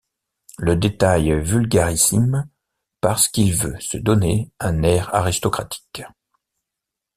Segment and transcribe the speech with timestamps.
[0.57, 2.49] Le détail vulgarissime
[3.01, 6.01] parce qu’il veut se donner un air aristocratique.